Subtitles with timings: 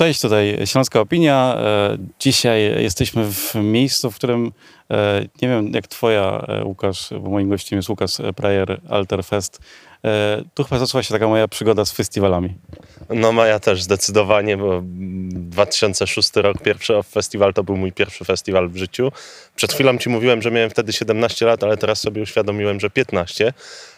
[0.00, 1.56] Cześć, tutaj Śląska Opinia.
[1.58, 4.52] E, dzisiaj jesteśmy w miejscu, w którym
[4.90, 9.62] e, nie wiem jak twoja, e, Łukasz, bo moim gościem jest Łukasz Prayer Alter Fest.
[10.54, 12.54] Tu chyba zaczęła się taka moja przygoda z festiwalami.
[13.10, 18.76] No moja też zdecydowanie, bo 2006 rok, pierwszy festiwal to był mój pierwszy festiwal w
[18.76, 19.12] życiu.
[19.56, 23.52] Przed chwilą ci mówiłem, że miałem wtedy 17 lat, ale teraz sobie uświadomiłem, że 15.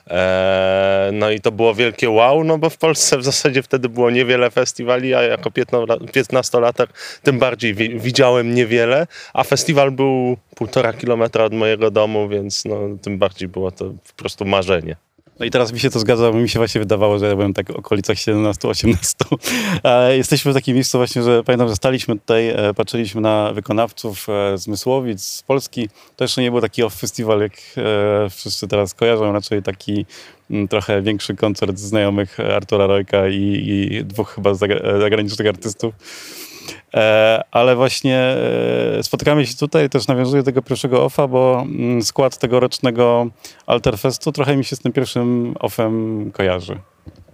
[0.06, 4.10] Eee, no i to było wielkie wow, no bo w Polsce w zasadzie wtedy było
[4.10, 6.86] niewiele festiwali, a jako 15-latek
[7.22, 13.18] tym bardziej widziałem niewiele, a festiwal był półtora kilometra od mojego domu, więc no, tym
[13.18, 14.96] bardziej było to po prostu marzenie.
[15.42, 17.54] No i teraz mi się to zgadza, bo mi się właśnie wydawało, że ja byłem
[17.54, 19.14] tak w okolicach 17-18.
[20.16, 24.58] Jesteśmy w takim miejscu właśnie, że pamiętam, że staliśmy tutaj, e, patrzyliśmy na wykonawców e,
[24.58, 25.88] z Mysłowic, z Polski.
[26.16, 30.06] To jeszcze nie był taki off festiwal, jak e, wszyscy teraz kojarzą, raczej taki
[30.50, 34.54] mm, trochę większy koncert znajomych Artura Rojka i, i dwóch chyba
[35.00, 35.94] zagranicznych artystów.
[36.94, 42.02] E, ale właśnie e, spotykamy się tutaj, też nawiązuję do tego pierwszego offa, bo mm,
[42.02, 43.26] skład tegorocznego
[43.66, 46.78] Alterfestu trochę mi się z tym pierwszym offem kojarzy.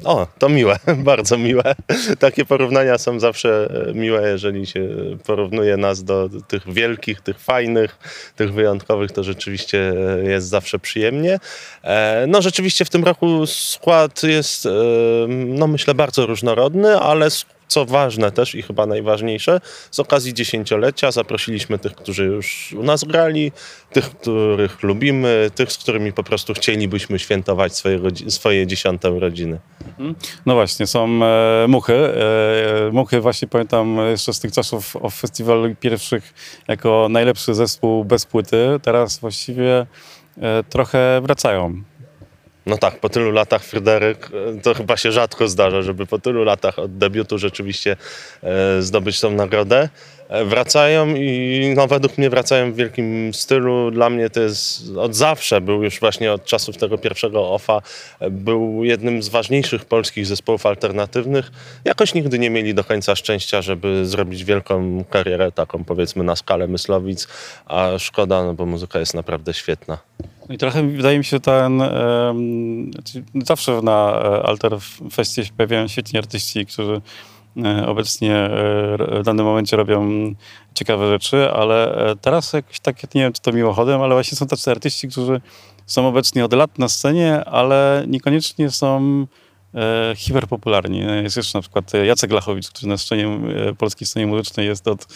[0.05, 1.75] O, to miłe, bardzo miłe.
[2.19, 4.89] Takie porównania są zawsze e, miłe, jeżeli się
[5.27, 7.99] porównuje nas do tych wielkich, tych fajnych,
[8.37, 11.39] tych wyjątkowych, to rzeczywiście jest zawsze przyjemnie.
[12.29, 14.69] No rzeczywiście w tym roku skład jest,
[15.29, 17.31] no myślę, bardzo różnorodny, ale
[17.69, 23.05] co ważne też i chyba najważniejsze, z okazji dziesięciolecia zaprosiliśmy tych, którzy już u nas
[23.05, 23.53] grali,
[23.93, 29.59] tych, których lubimy, tych, z którymi po prostu chcielibyśmy świętować swoje, swoje dziesiąte urodziny.
[29.89, 30.15] Mhm.
[30.47, 31.95] No właśnie, są e, muchy.
[31.95, 36.35] E, muchy właśnie pamiętam jeszcze z tych czasów o festiwalu pierwszych
[36.69, 38.67] jako najlepszy zespół bez płyty.
[38.83, 39.87] Teraz właściwie
[40.43, 41.83] e, trochę wracają.
[42.69, 46.45] No tak, po tylu latach Fryderyk, e, to chyba się rzadko zdarza, żeby po tylu
[46.45, 47.97] latach od debiutu rzeczywiście
[48.43, 49.89] e, zdobyć tą nagrodę.
[50.29, 53.91] E, wracają i no, według mnie wracają w wielkim stylu.
[53.91, 57.83] Dla mnie to jest od zawsze, był już właśnie od czasów tego pierwszego OFA,
[58.31, 61.51] był jednym z ważniejszych polskich zespołów alternatywnych.
[61.85, 66.69] Jakoś nigdy nie mieli do końca szczęścia, żeby zrobić wielką karierę taką powiedzmy na skalę
[66.69, 67.29] Myslowic,
[67.67, 69.99] a szkoda, no bo muzyka jest naprawdę świetna.
[70.51, 72.91] I trochę wydaje mi się ten, um,
[73.35, 74.79] zawsze na e, Alter
[75.13, 77.01] Festie pojawiają świetni artyści, którzy
[77.65, 80.09] e, obecnie e, w danym momencie robią
[80.75, 84.71] ciekawe rzeczy, ale teraz jakoś tak, nie wiem czy to mimochodem, ale właśnie są tacy
[84.71, 85.41] artyści, którzy
[85.87, 89.27] są obecnie od lat na scenie, ale niekoniecznie są
[89.75, 90.99] e, hiperpopularni.
[91.23, 93.41] Jest jeszcze na przykład Jacek Lachowicz, który na scenie,
[93.79, 95.07] polskiej scenie muzycznej jest od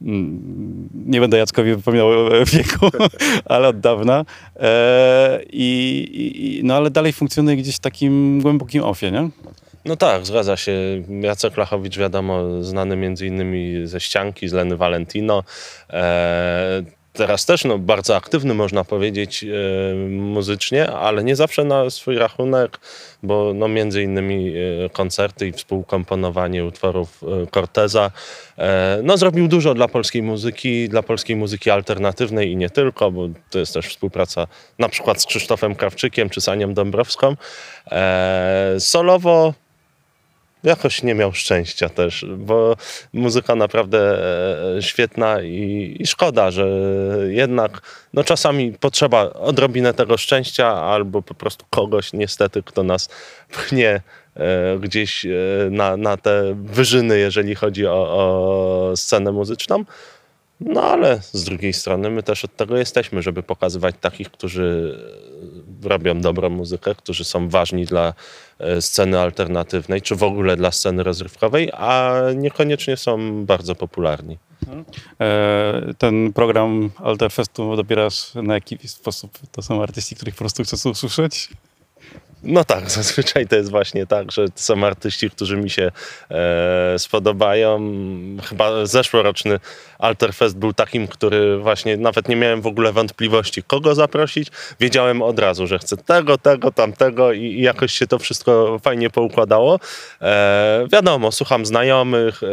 [0.00, 2.08] nie będę Jackowi wypominał
[2.52, 2.86] wieku,
[3.44, 4.24] ale od dawna.
[4.56, 9.28] E, i, no ale dalej funkcjonuje gdzieś w takim głębokim ofie, nie?
[9.84, 10.72] No tak, zgadza się.
[11.20, 15.42] Jacek Lachowicz, wiadomo, znany między innymi ze ścianki, z Leny Valentino.
[15.90, 16.82] E,
[17.14, 22.80] teraz też no, bardzo aktywny, można powiedzieć, e, muzycznie, ale nie zawsze na swój rachunek,
[23.22, 28.10] bo no, między innymi e, koncerty i współkomponowanie utworów e, Corteza
[29.02, 33.58] no, zrobił dużo dla polskiej muzyki, dla polskiej muzyki alternatywnej i nie tylko, bo to
[33.58, 34.46] jest też współpraca
[34.78, 37.36] na przykład z Krzysztofem Krawczykiem czy z Anią Dąbrowską.
[38.78, 39.54] Solowo
[40.64, 42.76] jakoś nie miał szczęścia też, bo
[43.12, 43.98] muzyka naprawdę
[44.76, 46.68] e, świetna i, i, szkoda, że
[47.28, 47.82] jednak
[48.12, 53.08] no czasami potrzeba odrobinę tego szczęścia albo po prostu kogoś niestety, kto nas
[53.52, 54.00] pchnie
[54.36, 55.30] e, gdzieś e,
[55.70, 59.84] na, na te wyżyny, jeżeli chodzi o, o scenę muzyczną.
[60.60, 64.98] No ale z drugiej strony my też od tego jesteśmy, żeby pokazywać takich, którzy
[65.86, 68.14] robią dobrą muzykę, którzy są ważni dla
[68.58, 74.38] e, sceny alternatywnej, czy w ogóle dla sceny rozrywkowej, a niekoniecznie są bardzo popularni.
[75.20, 79.38] E, ten program Alterfestu dobierasz na jaki sposób?
[79.52, 81.48] To są artyści, których po prostu chcesz usłyszeć?
[82.44, 85.90] No tak, zazwyczaj to jest właśnie tak, że są artyści, którzy mi się
[86.30, 87.80] e, spodobają.
[88.42, 89.60] Chyba zeszłoroczny
[89.98, 94.48] Alterfest był takim, który właśnie nawet nie miałem w ogóle wątpliwości, kogo zaprosić.
[94.80, 99.10] Wiedziałem od razu, że chcę tego, tego, tamtego i, i jakoś się to wszystko fajnie
[99.10, 99.78] poukładało.
[100.22, 102.46] E, wiadomo, słucham znajomych, e,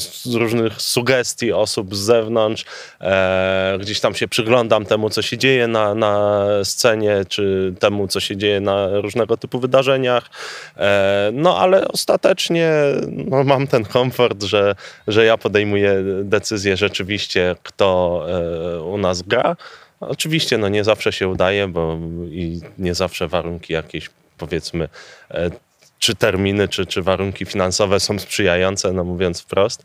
[0.00, 2.64] z różnych sugestii osób z zewnątrz.
[3.00, 8.20] E, gdzieś tam się przyglądam temu, co się dzieje na, na scenie, czy temu, co
[8.20, 10.30] się dzieje na różnego typu wydarzeniach.
[10.76, 12.72] E, no ale ostatecznie
[13.08, 14.74] no, mam ten komfort, że,
[15.08, 19.56] że ja podejmuję decyzję, rzeczywiście, kto e, u nas gra.
[20.00, 21.98] Oczywiście no nie zawsze się udaje, bo
[22.30, 24.88] i nie zawsze warunki jakieś powiedzmy
[25.30, 25.50] e,
[25.98, 29.82] czy terminy, czy, czy warunki finansowe są sprzyjające, no mówiąc wprost.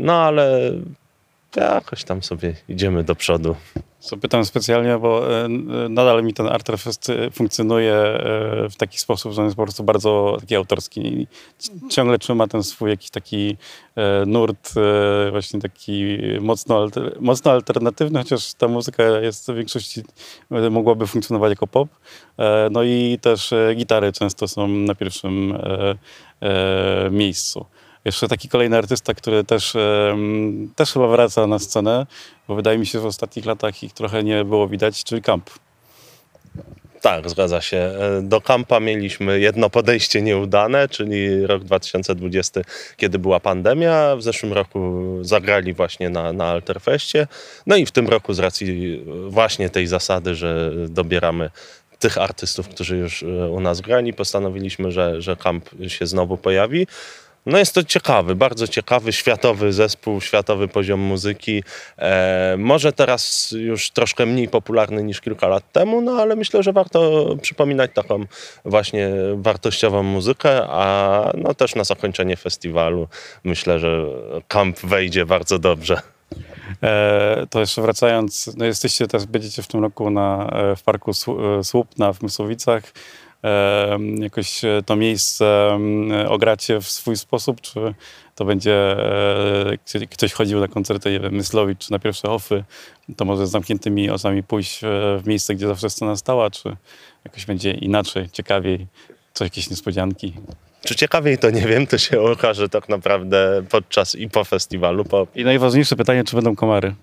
[0.00, 0.72] No ale
[1.56, 3.56] jakoś tam sobie idziemy do przodu.
[4.02, 5.48] Co pytam specjalnie, bo e,
[5.88, 9.84] nadal mi ten Arterfest e, funkcjonuje e, w taki sposób, że on jest po prostu
[9.84, 11.26] bardzo taki autorski.
[11.90, 13.56] Ciągle trzyma ten swój jakiś taki
[14.26, 14.74] nurt
[15.30, 16.88] właśnie taki mocno,
[17.20, 20.02] mocno alternatywny, chociaż ta muzyka jest w większości
[20.70, 21.88] mogłaby funkcjonować jako pop.
[22.70, 25.58] No i też gitary często są na pierwszym
[27.10, 27.66] miejscu.
[28.04, 29.72] Jeszcze taki kolejny artysta, który też,
[30.76, 32.06] też chyba wraca na scenę,
[32.48, 35.50] bo wydaje mi się, że w ostatnich latach ich trochę nie było widać, czyli Camp.
[37.02, 37.76] Tak, zgadza się.
[37.76, 42.60] E, do kampa mieliśmy jedno podejście nieudane, czyli rok 2020,
[42.96, 44.16] kiedy była pandemia.
[44.16, 47.26] W zeszłym roku zagrali właśnie na, na Alterfeście.
[47.66, 51.50] No i w tym roku z racji właśnie tej zasady, że dobieramy
[51.98, 56.86] tych artystów, którzy już e, u nas grali, postanowiliśmy, że, że kamp się znowu pojawi.
[57.46, 61.62] No jest to ciekawy, bardzo ciekawy, światowy zespół, światowy poziom muzyki.
[61.98, 66.72] E, może teraz już troszkę mniej popularny niż kilka lat temu, no ale myślę, że
[66.72, 68.24] warto przypominać taką
[68.64, 73.08] właśnie wartościową muzykę, a no też na zakończenie festiwalu
[73.44, 74.06] myślę, że
[74.48, 76.02] kamp wejdzie bardzo dobrze.
[76.82, 81.10] E, to jeszcze wracając, no jesteście też, będziecie w tym roku na, e, w parku
[81.10, 82.82] e, Słupna w Mysłowicach
[84.18, 85.78] jakoś e, to miejsce
[86.28, 87.94] ogracie w swój sposób, czy
[88.34, 88.74] to będzie
[89.94, 92.64] e, ktoś chodził na koncerty, Myslowicz, czy na pierwsze ofy,
[93.16, 96.76] to może z zamkniętymi oczami pójść e, w miejsce, gdzie zawsze scena stała, czy
[97.24, 98.86] jakoś będzie inaczej, ciekawiej,
[99.32, 100.32] coś, jakieś niespodzianki.
[100.84, 105.04] Czy ciekawiej to nie wiem, to się okaże tak naprawdę podczas i po festiwalu.
[105.04, 105.26] Po...
[105.34, 106.94] I najważniejsze pytanie, czy będą komary?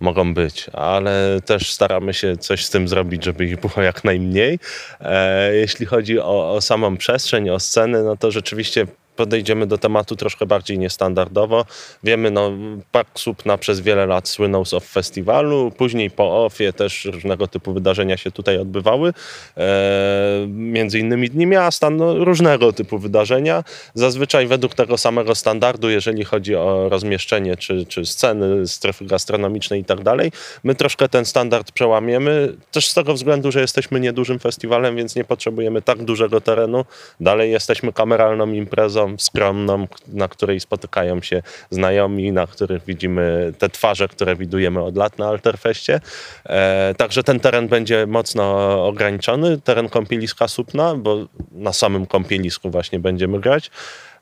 [0.00, 4.58] Mogą być, ale też staramy się coś z tym zrobić, żeby ich było jak najmniej.
[5.00, 8.86] E, jeśli chodzi o, o samą przestrzeń, o sceny, no to rzeczywiście
[9.16, 11.64] podejdziemy do tematu troszkę bardziej niestandardowo.
[12.04, 12.52] Wiemy, no,
[12.92, 17.72] Park Słupna przez wiele lat słynął z OFF Festiwalu, później po OFFie też różnego typu
[17.72, 19.12] wydarzenia się tutaj odbywały,
[19.56, 23.64] e, między innymi Dni Miasta, no, różnego typu wydarzenia.
[23.94, 29.84] Zazwyczaj według tego samego standardu, jeżeli chodzi o rozmieszczenie czy, czy sceny, strefy gastronomiczne i
[29.84, 30.32] tak dalej.
[30.64, 35.24] My troszkę ten standard przełamiemy, też z tego względu, że jesteśmy niedużym festiwalem, więc nie
[35.24, 36.84] potrzebujemy tak dużego terenu.
[37.20, 44.08] Dalej jesteśmy kameralną imprezą, skromną, na której spotykają się znajomi, na których widzimy te twarze,
[44.08, 46.00] które widujemy od lat na Alterfeście.
[46.46, 48.44] E, także ten teren będzie mocno
[48.86, 53.70] ograniczony, teren kąpieliska Supna, bo na samym kąpielisku właśnie będziemy grać.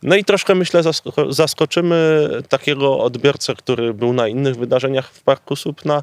[0.02, 0.82] No i troszkę myślę
[1.28, 6.02] zaskoczymy takiego odbiorcę, który był na innych wydarzeniach w Parku Supna,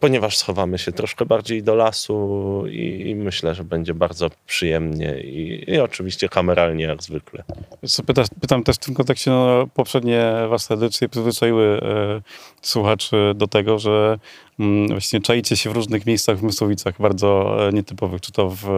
[0.00, 5.64] ponieważ schowamy się troszkę bardziej do lasu i, i myślę, że będzie bardzo przyjemnie i,
[5.70, 7.44] i oczywiście kameralnie jak zwykle.
[8.40, 12.20] Pytam, też w tym kontekście, no, poprzednie wasze edycje przyzwyczaiły e,
[12.62, 14.18] słuchaczy do tego, że
[14.90, 18.70] właśnie czaicie się w różnych miejscach w Mysłowicach, bardzo e, nietypowych, czy to w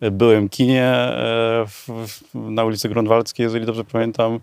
[0.00, 4.40] e, byłym kinie e, w, na ulicy Grunwaldzkiej, jeżeli dobrze pamiętam.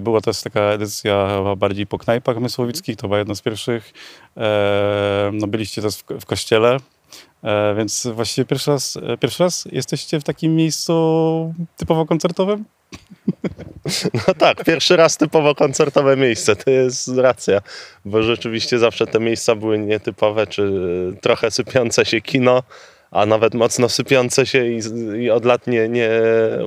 [0.00, 3.92] Była też taka edycja chyba bardziej po knajpach mysłowickich, to była jedna z pierwszych.
[5.32, 6.76] No, byliście też w, w kościele,
[7.76, 12.64] więc właściwie pierwszy raz, pierwszy raz jesteście w takim miejscu typowo koncertowym?
[14.28, 17.60] No tak, pierwszy raz typowo koncertowe miejsce, to jest racja,
[18.04, 20.72] bo rzeczywiście zawsze te miejsca były nietypowe, czy
[21.20, 22.62] trochę sypiące się kino,
[23.14, 24.80] a nawet mocno sypiące się i,
[25.18, 26.10] i od lat nie, nie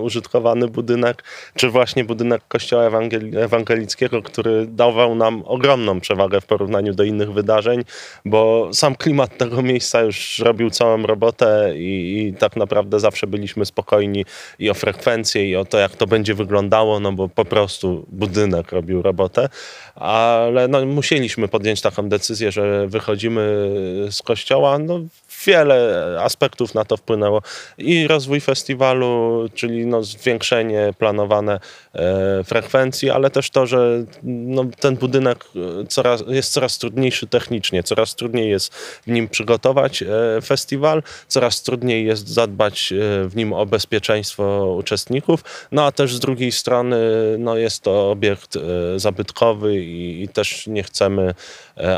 [0.01, 1.23] użytkowany budynek,
[1.55, 7.33] czy właśnie budynek kościoła ewangel ewangelickiego, który dawał nam ogromną przewagę w porównaniu do innych
[7.33, 7.83] wydarzeń,
[8.25, 13.65] bo sam klimat tego miejsca już robił całą robotę i, i tak naprawdę zawsze byliśmy
[13.65, 14.25] spokojni
[14.59, 18.71] i o frekwencję, i o to, jak to będzie wyglądało, no bo po prostu budynek
[18.71, 19.49] robił robotę,
[19.95, 23.69] ale no, musieliśmy podjąć taką decyzję, że wychodzimy
[24.11, 24.99] z kościoła, no
[25.45, 27.41] wiele aspektów na to wpłynęło.
[27.77, 31.59] I rozwój festiwalu, czyli no zwiększenie planowane
[31.93, 37.83] e, frekwencji, ale też to, że no, ten budynek e, coraz, jest coraz trudniejszy technicznie,
[37.83, 40.07] coraz trudniej jest w nim przygotować e,
[40.41, 42.93] festiwal, coraz trudniej jest zadbać
[43.27, 46.97] w nim o bezpieczeństwo uczestników, no a też z drugiej strony
[47.39, 48.57] no, jest to obiekt
[48.95, 51.33] zabytkowy i, i też nie chcemy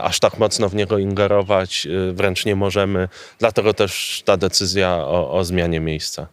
[0.02, 3.10] aż tak mocno w niego ingerować, wręcz nie możemy.
[3.40, 6.28] Dlatego też ta decyzja o, o zmianie miejsca.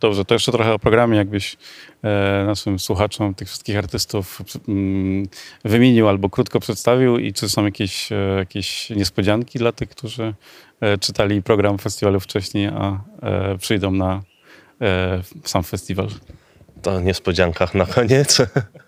[0.00, 1.56] Dobrze, to jeszcze trochę o programie, jakbyś
[2.02, 5.28] e, naszym słuchaczom tych wszystkich artystów mm,
[5.64, 10.34] wymienił albo krótko przedstawił i czy są jakieś, e, jakieś niespodzianki dla tych, którzy
[10.80, 14.22] e, czytali program festiwalu wcześniej, a e, przyjdą na
[14.80, 16.08] e, sam festiwal.
[16.82, 18.38] To o niespodziankach na koniec.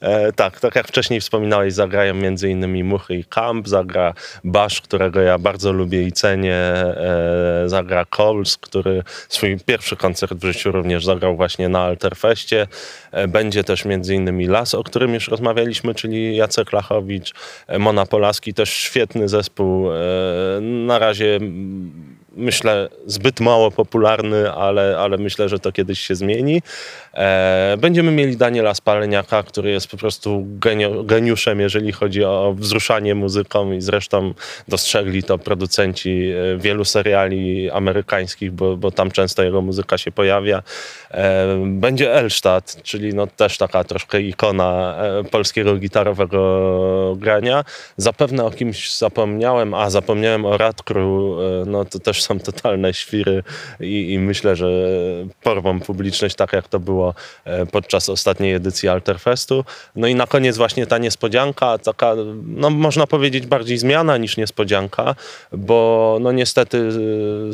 [0.00, 2.14] E, tak, tak jak wcześniej wspominałeś, zagrają
[2.48, 8.56] innymi Muchy i Camp, zagra Basz, którego ja bardzo lubię i cenię, e, zagra Coles,
[8.56, 12.66] który swój pierwszy koncert w życiu również zagrał właśnie na Alterfeście.
[13.12, 13.84] E, będzie też
[14.14, 17.32] innymi Las, o którym już rozmawialiśmy, czyli Jacek Lachowicz,
[17.66, 19.92] e, Mona Polaski, też świetny zespół.
[19.92, 19.96] E,
[20.60, 21.40] na razie
[22.36, 26.62] myślę, zbyt mało popularny, ale, ale myślę, że to kiedyś się zmieni.
[27.14, 33.14] E, będziemy mieli Daniela Spaleniaka, który jest po prostu genio, geniuszem, jeżeli chodzi o wzruszanie
[33.14, 34.34] muzyką i zresztą
[34.68, 40.62] dostrzegli to producenci e, wielu seriali amerykańskich, bo, bo tam często jego muzyka się pojawia.
[41.10, 47.64] E, będzie Elstadt, czyli no też taka troszkę ikona e, polskiego gitarowego grania.
[47.96, 53.42] Zapewne o kimś zapomniałem, a zapomniałem o Radkru, e, no to też są totalne świry
[53.80, 54.68] i, i myślę, że
[55.42, 57.14] porwą publiczność tak jak to było
[57.44, 59.64] e, podczas ostatniej edycji Alterfestu.
[59.96, 62.14] No i na koniec właśnie ta niespodzianka, taka
[62.46, 65.14] no można powiedzieć bardziej zmiana niż niespodzianka,
[65.52, 66.90] bo no niestety e,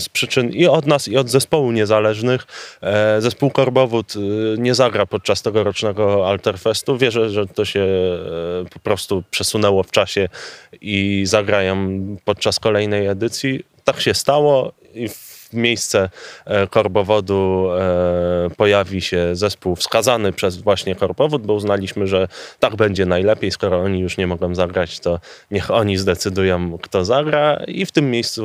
[0.00, 2.47] z przyczyn i od nas i od zespołu niezależnych
[2.83, 4.15] e, zespół Korbowód
[4.59, 6.99] nie zagra podczas tegorocznego Alterfestu.
[6.99, 7.87] Wierzę, że to się
[8.71, 10.29] po prostu przesunęło w czasie
[10.81, 16.11] i zagrają podczas kolejnej edycji tak się stało i w miejsce
[16.45, 22.29] e, korbowodu e, pojawi się zespół wskazany przez właśnie korbowód, bo uznaliśmy, że
[22.59, 23.51] tak będzie najlepiej.
[23.51, 25.21] Skoro oni już nie mogą zagrać, to
[25.51, 27.61] niech oni zdecydują, kto zagra.
[27.69, 28.45] I w tym miejscu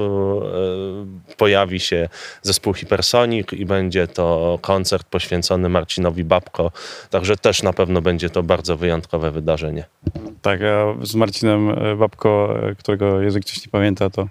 [1.27, 2.09] e, pojawi się
[2.41, 6.71] zespół Hypersonic i będzie to koncert poświęcony Marcinowi Babko.
[7.09, 9.85] Także też na pewno będzie to bardzo wyjątkowe wydarzenie.
[10.41, 14.27] Tak, a z Marcinem Babko, którego Jerzy ktoś nie pamięta, to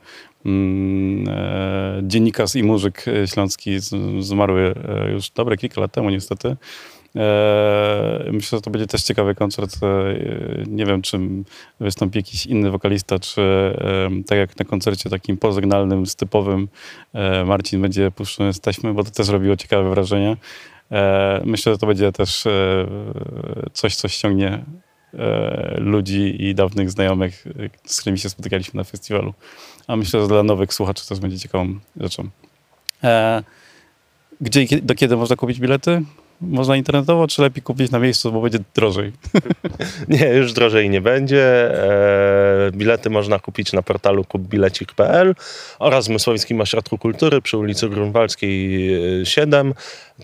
[2.02, 3.78] dziennikarz i muzyk śląski
[4.20, 6.56] zmarły e, już dobre kilka lat temu niestety.
[7.16, 9.78] E, myślę, że to będzie też ciekawy koncert.
[10.66, 11.18] Nie wiem, czy
[11.80, 13.42] wystąpi jakiś inny wokalista, czy
[14.26, 16.68] tak jak na koncercie takim pozygnalnym, stypowym
[17.46, 20.36] Marcin będzie puszczony z taśmy, bo to też robiło ciekawe wrażenie.
[21.44, 22.44] Myślę, że to będzie też
[23.72, 24.64] coś, co ściągnie
[25.76, 27.44] ludzi i dawnych znajomych,
[27.84, 29.34] z którymi się spotykaliśmy na festiwalu
[29.86, 32.28] a myślę, że dla nowych słuchaczy też będzie ciekawą rzeczą.
[33.04, 33.42] E,
[34.40, 36.02] gdzie do kiedy można kupić bilety?
[36.40, 39.12] Można internetowo, czy lepiej kupić na miejscu, bo będzie drożej?
[40.08, 41.44] nie, już drożej nie będzie.
[42.68, 45.34] E, bilety można kupić na portalu kupbilecik.pl
[45.78, 48.90] oraz w Mysłowickim Ośrodku Kultury przy ulicy Grunwaldzkiej
[49.24, 49.74] 7.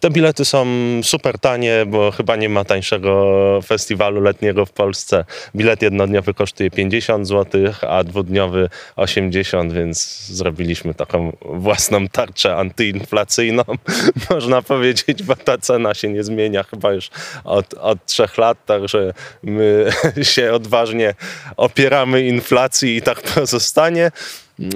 [0.00, 0.66] Te bilety są
[1.02, 5.24] super tanie, bo chyba nie ma tańszego festiwalu letniego w Polsce.
[5.56, 13.62] Bilet jednodniowy kosztuje 50 zł, a dwudniowy 80, więc zrobiliśmy taką własną tarczę antyinflacyjną,
[14.30, 17.10] można powiedzieć, bo ta cena się nie zmienia chyba już
[17.44, 19.90] od, od trzech lat, także my
[20.22, 21.14] się odważnie
[21.56, 24.10] opieramy inflacji i tak pozostanie.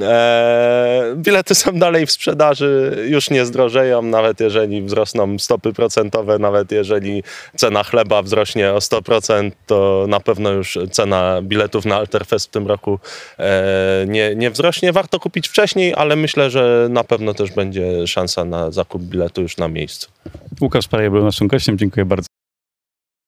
[0.02, 6.72] E, bilety są dalej w sprzedaży, już nie zdrożeją, nawet jeżeli wzrosną stopy procentowe, nawet
[6.72, 7.22] jeżeli
[7.56, 12.66] cena chleba wzrośnie o 100%, to na pewno już cena biletów na Alterfest w tym
[12.66, 12.98] roku
[13.38, 14.92] e, nie, nie wzrośnie.
[14.92, 19.56] Warto kupić wcześniej, ale myślę, że na pewno też będzie szansa na zakup biletu już
[19.56, 20.10] na miejscu.
[20.60, 22.33] Łukasz Paraj był naszym gościem, dziękuję bardzo.